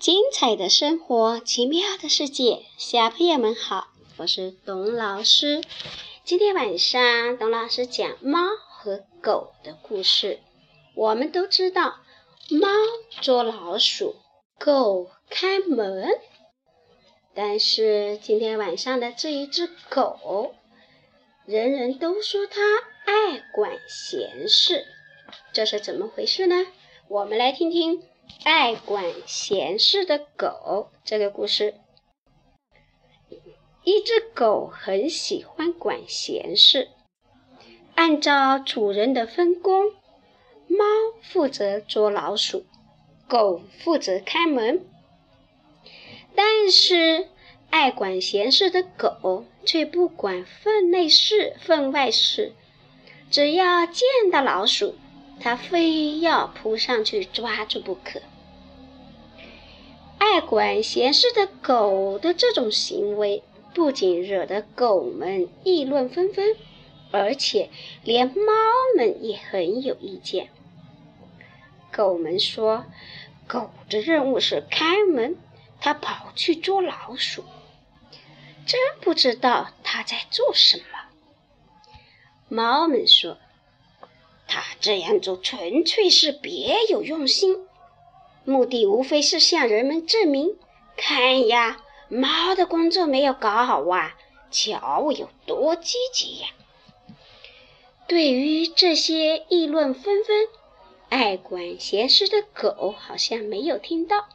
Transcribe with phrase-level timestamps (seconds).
[0.00, 5.60] 精彩的生活，奇妙的世界，小朋友们好，我是董老师。
[6.24, 8.38] 今天晚上，董老师讲猫
[8.70, 10.40] 和狗的故事。
[10.94, 11.96] 我们都知道，
[12.48, 12.66] 猫
[13.20, 14.16] 捉老鼠，
[14.58, 16.08] 狗开门。
[17.34, 20.54] 但是今天晚上的这一只狗，
[21.44, 22.62] 人人都说它
[23.04, 24.86] 爱管闲事，
[25.52, 26.66] 这是怎么回事呢？
[27.06, 28.02] 我们来听听。
[28.44, 31.74] 爱管闲事的狗这个故事，
[33.84, 36.88] 一只狗很喜欢管闲事。
[37.94, 39.90] 按照主人的分工，
[40.66, 40.84] 猫
[41.22, 42.64] 负责捉老鼠，
[43.28, 44.86] 狗负责开门。
[46.34, 47.28] 但是
[47.68, 52.54] 爱管闲事的狗却不管分内事、分外事，
[53.30, 54.96] 只要见到老鼠。
[55.40, 58.20] 他非要扑上去抓住不可。
[60.18, 66.54] 爱管闲事的狗的这种行为，不仅惹得狗们议论纷纷，
[67.10, 67.70] 而且
[68.04, 68.52] 连猫
[68.96, 70.50] 们也很有意见。
[71.90, 72.84] 狗们说
[73.48, 75.36] ：“狗的任务是开门，
[75.80, 77.44] 它跑去捉老鼠，
[78.66, 80.84] 真不知道它在做什么。”
[82.48, 83.38] 猫们说。
[84.52, 87.68] 他这样做纯粹是别有用心，
[88.44, 90.56] 目的无非是向人们证明：
[90.96, 94.16] 看呀，猫的工作没有搞好哇，
[94.50, 96.48] 瞧我有多积极呀！
[98.08, 100.48] 对于这些议论纷纷、
[101.08, 104.28] 爱管闲事的狗，好像没有听到。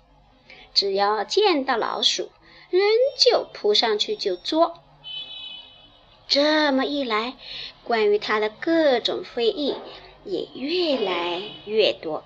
[0.74, 2.30] 只要见到老鼠，
[2.70, 2.82] 仍
[3.18, 4.80] 旧扑上去就捉。
[6.30, 7.36] 这么一来，
[7.84, 9.76] 关于他的各种非议。
[10.26, 12.26] 也越来越多。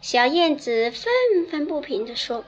[0.00, 2.44] 小燕子愤愤不平地说：“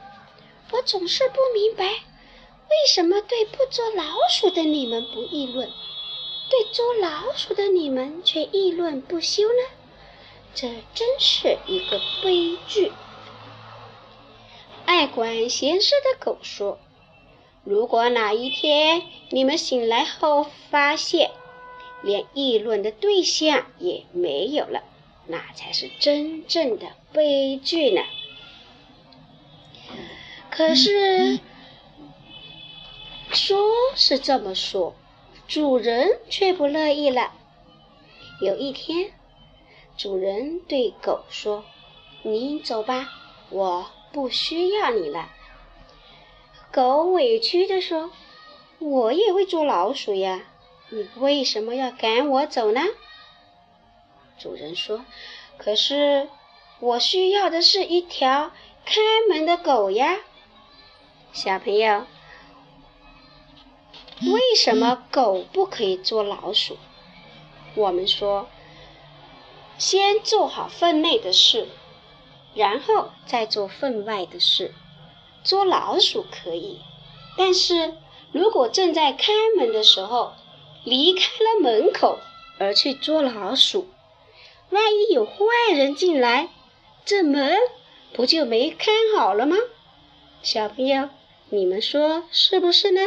[0.70, 5.68] 我总是不明白，为什么对不捉老鼠的你们不议论，
[6.50, 9.68] 对捉老鼠的你们却议论不休呢？
[10.54, 12.92] 这真是一个悲剧。”
[14.86, 16.78] 爱管闲事的狗说
[17.64, 21.30] ：“如果哪一天你们醒来后发现……”
[22.02, 24.82] 连议论的对象也没有了，
[25.26, 28.02] 那才是真正的悲剧呢。
[30.50, 31.38] 可是
[33.32, 33.58] 说
[33.94, 34.94] 是这么说，
[35.46, 37.32] 主人却不乐意了。
[38.40, 39.12] 有一天，
[39.96, 41.64] 主人对狗说
[42.22, 43.08] ：“你走吧，
[43.50, 45.30] 我不需要你了。”
[46.72, 48.10] 狗委屈地说
[48.80, 50.46] ：“我也会捉老鼠呀。”
[50.92, 52.80] 你为什么要赶我走呢？
[54.40, 55.04] 主人说
[55.56, 56.28] ：“可是
[56.80, 58.50] 我需要的是一条
[58.84, 60.18] 开门的狗呀。”
[61.32, 62.06] 小朋友，
[64.32, 66.76] 为什么狗不可以捉老鼠？
[67.76, 68.48] 我们说，
[69.78, 71.68] 先做好分内的事，
[72.52, 74.74] 然后再做分外的事。
[75.44, 76.80] 捉老鼠可以，
[77.36, 77.94] 但是
[78.32, 80.32] 如果正在开门的时候，
[80.84, 82.18] 离开了门口
[82.58, 83.88] 而去捉老鼠，
[84.70, 85.34] 万一有坏
[85.74, 86.48] 人进来，
[87.04, 87.56] 这门
[88.12, 89.56] 不就没看好了吗？
[90.42, 91.08] 小朋友，
[91.50, 93.00] 你们说是不是呢？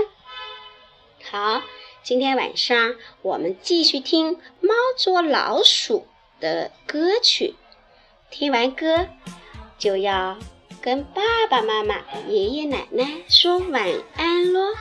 [1.32, 1.64] 好，
[2.04, 6.06] 今天晚上我们继续听《猫捉老鼠》
[6.42, 7.56] 的歌曲。
[8.30, 9.08] 听完歌，
[9.78, 10.38] 就要
[10.82, 14.74] 跟爸爸妈妈、爷爷奶奶说晚安喽。